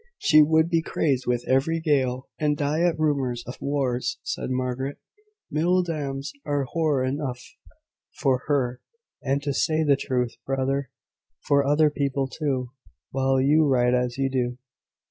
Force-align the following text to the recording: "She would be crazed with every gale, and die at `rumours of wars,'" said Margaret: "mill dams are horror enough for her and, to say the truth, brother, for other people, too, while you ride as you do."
"She 0.17 0.41
would 0.41 0.67
be 0.67 0.81
crazed 0.81 1.27
with 1.27 1.45
every 1.47 1.79
gale, 1.79 2.27
and 2.39 2.57
die 2.57 2.81
at 2.81 2.97
`rumours 2.97 3.41
of 3.45 3.61
wars,'" 3.61 4.17
said 4.23 4.49
Margaret: 4.49 4.97
"mill 5.51 5.83
dams 5.83 6.31
are 6.43 6.63
horror 6.63 7.03
enough 7.05 7.39
for 8.19 8.41
her 8.47 8.81
and, 9.21 9.43
to 9.43 9.53
say 9.53 9.83
the 9.83 9.95
truth, 9.95 10.37
brother, 10.43 10.89
for 11.47 11.63
other 11.63 11.91
people, 11.91 12.27
too, 12.27 12.71
while 13.11 13.39
you 13.39 13.67
ride 13.67 13.93
as 13.93 14.17
you 14.17 14.27
do." 14.31 14.57